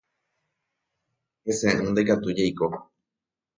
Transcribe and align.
Heseʼỹ 1.43 1.77
ndikatúi 1.91 2.31
jaiko. 2.37 2.65